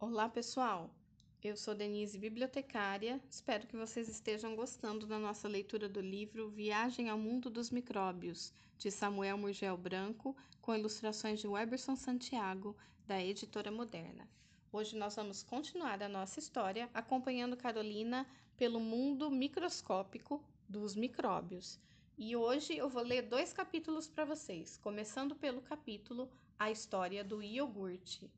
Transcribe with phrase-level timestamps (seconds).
[0.00, 0.94] Olá, pessoal!
[1.42, 3.20] Eu sou Denise, bibliotecária.
[3.28, 8.52] Espero que vocês estejam gostando da nossa leitura do livro Viagem ao Mundo dos Micróbios,
[8.78, 12.76] de Samuel Murgel Branco, com ilustrações de Weberson Santiago,
[13.08, 14.28] da editora Moderna.
[14.72, 18.24] Hoje nós vamos continuar a nossa história acompanhando Carolina
[18.56, 21.76] pelo mundo microscópico dos micróbios.
[22.16, 27.42] E hoje eu vou ler dois capítulos para vocês, começando pelo capítulo A História do
[27.42, 28.30] Iogurte.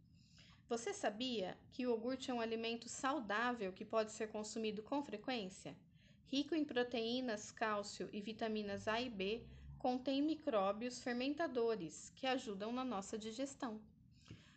[0.71, 5.77] Você sabia que o iogurte é um alimento saudável que pode ser consumido com frequência?
[6.29, 9.45] Rico em proteínas, cálcio e vitaminas A e B,
[9.81, 13.81] contém micróbios fermentadores que ajudam na nossa digestão.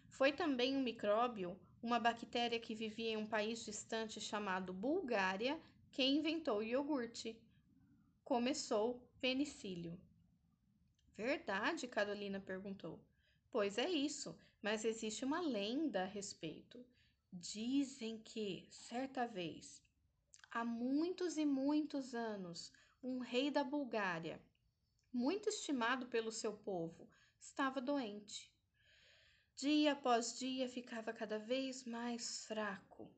[0.07, 5.59] Foi também um micróbio, uma bactéria que vivia em um país distante chamado Bulgária,
[5.91, 7.35] quem inventou o iogurte.
[8.23, 9.99] Começou penicílio.
[11.17, 11.87] Verdade?
[11.87, 12.99] Carolina perguntou.
[13.49, 16.83] Pois é isso, mas existe uma lenda a respeito.
[17.31, 19.83] Dizem que, certa vez,
[20.49, 22.71] há muitos e muitos anos,
[23.03, 24.41] um rei da Bulgária,
[25.11, 28.49] muito estimado pelo seu povo, estava doente.
[29.57, 33.11] Dia após dia ficava cada vez mais fraco.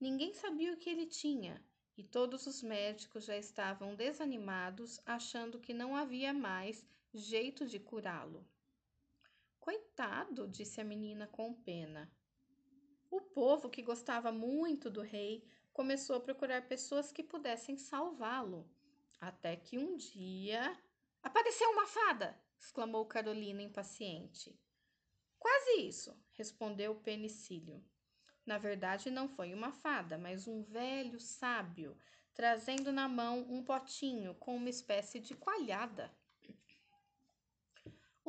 [0.00, 1.64] Ninguém sabia o que ele tinha
[1.96, 8.44] e todos os médicos já estavam desanimados, achando que não havia mais jeito de curá-lo.
[9.60, 12.10] Coitado, disse a menina com pena.
[13.10, 18.70] O povo, que gostava muito do rei, começou a procurar pessoas que pudessem salvá-lo.
[19.20, 20.76] Até que um dia.
[21.22, 22.40] Apareceu uma fada!
[22.60, 24.58] exclamou Carolina impaciente.
[25.38, 27.84] Quase isso, respondeu Penicílio.
[28.44, 31.96] Na verdade, não foi uma fada, mas um velho sábio,
[32.34, 36.10] trazendo na mão um potinho com uma espécie de coalhada.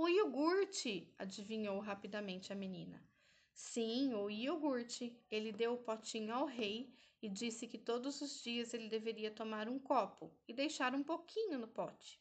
[0.01, 3.05] O iogurte, adivinhou rapidamente a menina.
[3.53, 5.21] Sim, o iogurte.
[5.29, 9.67] Ele deu o potinho ao rei e disse que todos os dias ele deveria tomar
[9.67, 12.17] um copo e deixar um pouquinho no pote.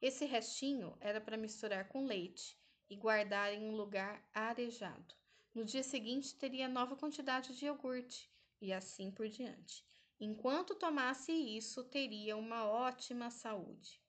[0.00, 2.58] Esse restinho era para misturar com leite
[2.88, 5.14] e guardar em um lugar arejado.
[5.54, 9.84] No dia seguinte teria nova quantidade de iogurte e assim por diante.
[10.18, 14.00] Enquanto tomasse isso, teria uma ótima saúde.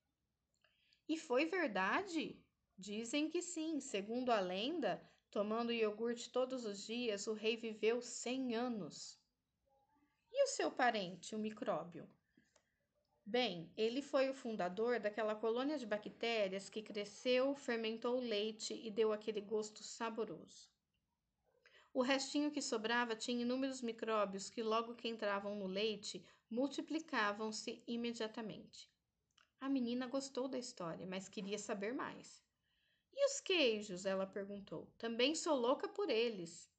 [1.06, 2.42] E foi verdade?
[2.78, 3.80] Dizem que sim.
[3.80, 5.02] Segundo a lenda,
[5.32, 9.20] tomando iogurte todos os dias, o rei viveu 100 anos.
[10.32, 12.08] E o seu parente, o micróbio?
[13.26, 18.92] Bem, ele foi o fundador daquela colônia de bactérias que cresceu, fermentou o leite e
[18.92, 20.70] deu aquele gosto saboroso.
[21.92, 28.90] O restinho que sobrava tinha inúmeros micróbios que, logo que entravam no leite, multiplicavam-se imediatamente.
[29.60, 32.47] A menina gostou da história, mas queria saber mais.
[33.20, 34.06] E os queijos?
[34.06, 34.88] Ela perguntou.
[34.96, 36.70] Também sou louca por eles.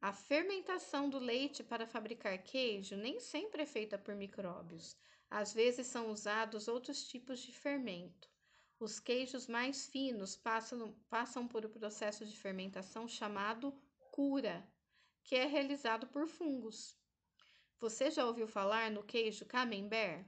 [0.00, 4.96] A fermentação do leite para fabricar queijo nem sempre é feita por micróbios.
[5.30, 8.30] Às vezes são usados outros tipos de fermento.
[8.80, 13.70] Os queijos mais finos passam, passam por um processo de fermentação chamado
[14.10, 14.66] cura,
[15.22, 16.96] que é realizado por fungos.
[17.78, 20.26] Você já ouviu falar no queijo camembert?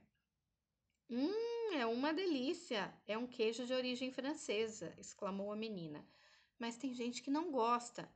[1.08, 2.92] Hum, é uma delícia!
[3.06, 6.04] É um queijo de origem francesa, exclamou a menina.
[6.58, 8.10] Mas tem gente que não gosta.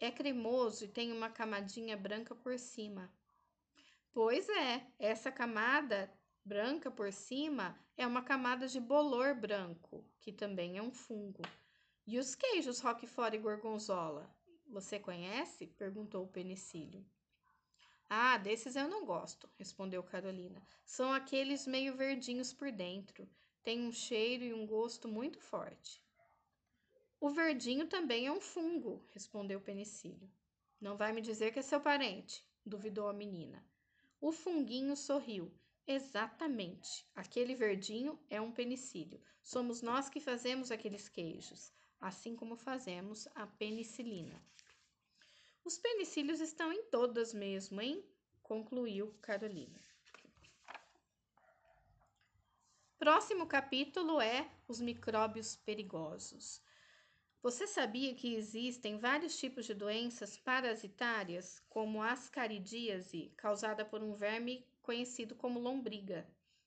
[0.00, 3.12] É cremoso e tem uma camadinha branca por cima.
[4.10, 6.10] Pois é, essa camada
[6.44, 11.42] branca por cima é uma camada de bolor branco, que também é um fungo.
[12.06, 14.34] E os queijos Roquefort e Gorgonzola?
[14.68, 15.66] Você conhece?
[15.66, 17.04] perguntou o Penicílio.
[18.08, 20.62] Ah, desses eu não gosto, respondeu Carolina.
[20.84, 23.28] São aqueles meio verdinhos por dentro.
[23.62, 26.02] Tem um cheiro e um gosto muito forte.
[27.20, 30.30] O verdinho também é um fungo, respondeu Penicílio.
[30.80, 33.64] Não vai me dizer que é seu parente, duvidou a menina.
[34.20, 35.50] O funguinho sorriu.
[35.86, 37.06] Exatamente.
[37.14, 39.20] Aquele verdinho é um penicílio.
[39.42, 44.42] Somos nós que fazemos aqueles queijos, assim como fazemos a penicilina.
[45.64, 48.04] Os penicílios estão em todas mesmo, hein?
[48.42, 49.80] Concluiu Carolina.
[52.98, 56.62] Próximo capítulo é os micróbios perigosos.
[57.42, 64.66] Você sabia que existem vários tipos de doenças parasitárias, como ascaridíase, causada por um verme
[64.82, 66.26] conhecido como lombriga?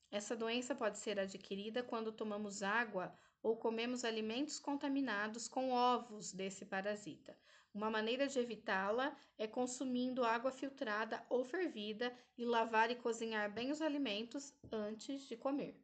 [0.10, 6.66] Essa doença pode ser adquirida quando tomamos água ou comemos alimentos contaminados com ovos desse
[6.66, 7.38] parasita.
[7.78, 13.70] Uma maneira de evitá-la é consumindo água filtrada ou fervida e lavar e cozinhar bem
[13.70, 15.80] os alimentos antes de comer.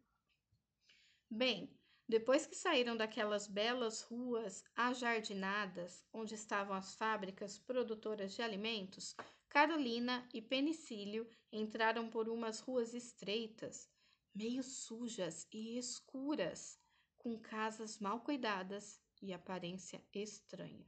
[1.29, 1.69] Bem,
[2.09, 9.15] Depois que saíram daquelas belas ruas ajardinadas, onde estavam as fábricas produtoras de alimentos,
[9.47, 13.87] Carolina e Penicílio entraram por umas ruas estreitas,
[14.33, 16.79] meio sujas e escuras,
[17.19, 20.85] com casas mal cuidadas e aparência estranha.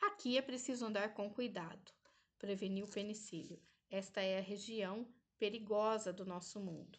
[0.00, 1.92] Aqui é preciso andar com cuidado,
[2.38, 3.60] preveniu Penicílio.
[3.90, 5.06] Esta é a região
[5.38, 6.98] perigosa do nosso mundo.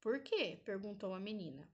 [0.00, 0.60] Por quê?
[0.64, 1.68] perguntou a menina.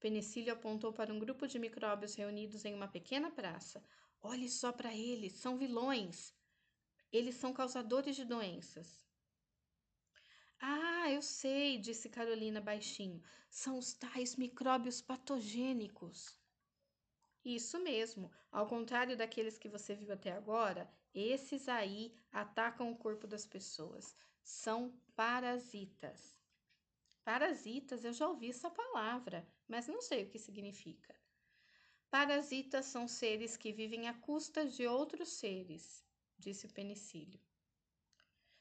[0.00, 3.82] Penicílio apontou para um grupo de micróbios reunidos em uma pequena praça.
[4.20, 6.34] Olhe só para eles, são vilões.
[7.12, 9.06] Eles são causadores de doenças.
[10.60, 13.22] Ah, eu sei, disse Carolina baixinho.
[13.50, 16.36] São os tais micróbios patogênicos.
[17.46, 18.28] Isso mesmo.
[18.50, 24.16] Ao contrário daqueles que você viu até agora, esses aí atacam o corpo das pessoas.
[24.42, 26.36] São parasitas.
[27.22, 31.14] Parasitas, eu já ouvi essa palavra, mas não sei o que significa.
[32.10, 36.04] Parasitas são seres que vivem à custa de outros seres,
[36.36, 37.40] disse o Penicílio.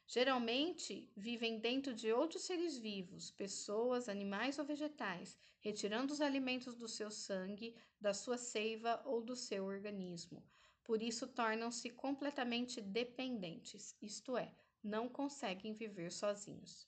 [0.08, 6.88] Geralmente vivem dentro de outros seres vivos, pessoas, animais ou vegetais, retirando os alimentos do
[6.88, 10.46] seu sangue, da sua seiva ou do seu organismo.
[10.84, 14.54] Por isso tornam-se completamente dependentes, isto é,
[14.84, 16.88] não conseguem viver sozinhos.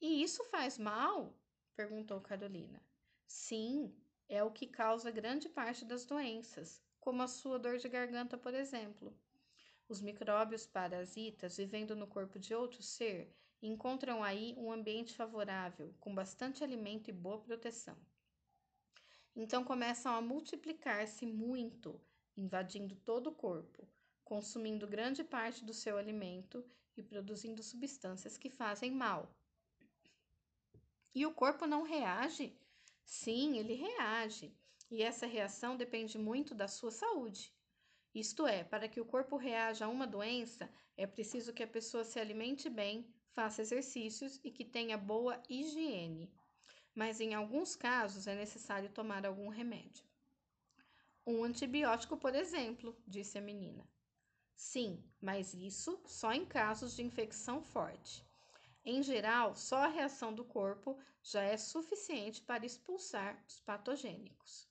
[0.00, 1.36] E isso faz mal?
[1.74, 2.80] perguntou Carolina.
[3.26, 3.92] Sim,
[4.28, 8.54] é o que causa grande parte das doenças, como a sua dor de garganta, por
[8.54, 9.18] exemplo.
[9.88, 16.14] Os micróbios parasitas, vivendo no corpo de outro ser, encontram aí um ambiente favorável, com
[16.14, 17.96] bastante alimento e boa proteção.
[19.34, 21.98] Então começam a multiplicar-se muito,
[22.36, 23.88] invadindo todo o corpo,
[24.22, 26.62] consumindo grande parte do seu alimento
[26.94, 29.34] e produzindo substâncias que fazem mal.
[31.14, 32.54] E o corpo não reage?
[33.04, 34.54] Sim, ele reage.
[34.90, 37.52] E essa reação depende muito da sua saúde.
[38.14, 42.04] Isto é, para que o corpo reaja a uma doença, é preciso que a pessoa
[42.04, 46.32] se alimente bem, faça exercícios e que tenha boa higiene.
[46.94, 50.04] Mas em alguns casos é necessário tomar algum remédio.
[51.26, 53.88] Um antibiótico, por exemplo, disse a menina.
[54.56, 58.26] Sim, mas isso só em casos de infecção forte.
[58.84, 64.67] Em geral, só a reação do corpo já é suficiente para expulsar os patogênicos.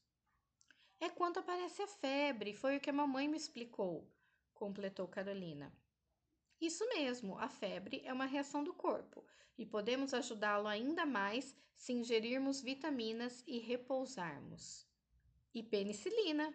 [0.99, 4.11] É quando aparece a febre, foi o que a mamãe me explicou,
[4.53, 5.71] completou Carolina.
[6.59, 9.23] Isso mesmo, a febre é uma reação do corpo
[9.55, 14.87] e podemos ajudá-lo ainda mais se ingerirmos vitaminas e repousarmos.
[15.53, 16.51] E penicilina.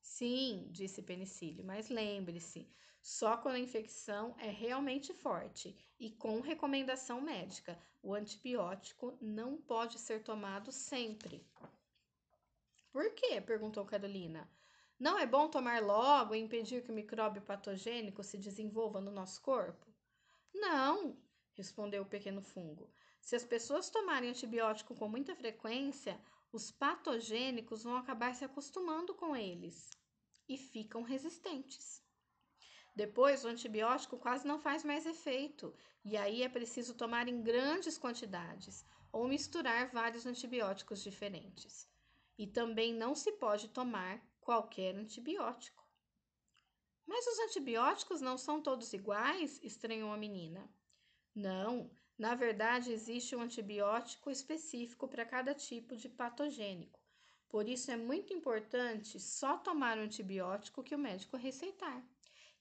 [0.00, 2.66] Sim, disse Penicílio, mas lembre-se,
[3.02, 7.78] só quando a infecção é realmente forte e com recomendação médica.
[8.02, 11.46] O antibiótico não pode ser tomado sempre.
[12.90, 13.40] Por quê?
[13.40, 14.50] perguntou Carolina.
[14.98, 19.40] Não é bom tomar logo e impedir que o micróbio patogênico se desenvolva no nosso
[19.40, 19.86] corpo?
[20.52, 21.16] Não,
[21.52, 22.92] respondeu o pequeno fungo.
[23.20, 29.36] Se as pessoas tomarem antibiótico com muita frequência, os patogênicos vão acabar se acostumando com
[29.36, 29.90] eles
[30.48, 32.02] e ficam resistentes.
[32.96, 35.72] Depois, o antibiótico quase não faz mais efeito,
[36.04, 41.88] e aí é preciso tomar em grandes quantidades ou misturar vários antibióticos diferentes.
[42.38, 45.84] E também não se pode tomar qualquer antibiótico.
[47.04, 49.60] Mas os antibióticos não são todos iguais?
[49.62, 50.72] estranhou a menina.
[51.34, 57.00] Não, na verdade existe um antibiótico específico para cada tipo de patogênico.
[57.48, 62.06] Por isso é muito importante só tomar o antibiótico que o médico receitar,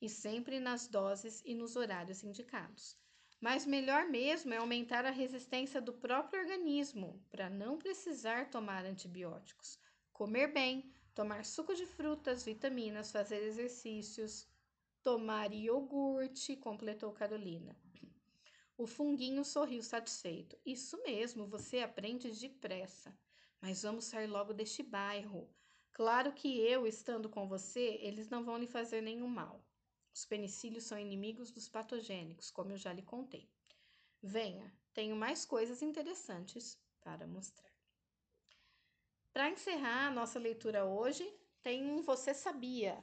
[0.01, 2.97] e sempre nas doses e nos horários indicados.
[3.39, 9.79] Mas melhor mesmo é aumentar a resistência do próprio organismo para não precisar tomar antibióticos.
[10.11, 14.47] Comer bem, tomar suco de frutas, vitaminas, fazer exercícios,
[15.03, 17.77] tomar iogurte, completou Carolina.
[18.75, 20.55] O funguinho sorriu satisfeito.
[20.65, 23.17] Isso mesmo, você aprende depressa.
[23.59, 25.49] Mas vamos sair logo deste bairro.
[25.91, 29.66] Claro que eu, estando com você, eles não vão lhe fazer nenhum mal.
[30.17, 33.47] Os penicílios são inimigos dos patogênicos, como eu já lhe contei.
[34.19, 37.71] Venha, tenho mais coisas interessantes para mostrar.
[39.31, 41.23] Para encerrar a nossa leitura hoje,
[41.61, 42.97] tem um Você Sabia?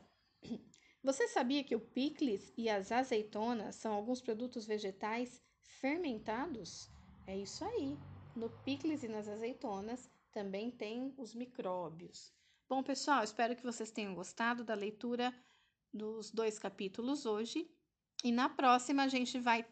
[1.05, 6.91] Você sabia que o picles e as azeitonas são alguns produtos vegetais fermentados?
[7.29, 7.97] É isso aí.
[8.35, 12.35] No picles e nas azeitonas também tem os micróbios.
[12.69, 15.33] Bom, pessoal, espero que vocês tenham gostado da leitura
[15.95, 17.71] dos dois capítulos hoje.
[18.25, 19.65] E na próxima a gente vai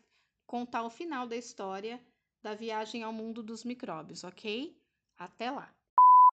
[0.47, 2.00] contar o final da história
[2.43, 4.81] da viagem ao mundo dos micróbios, ok?
[5.17, 5.75] Até lá!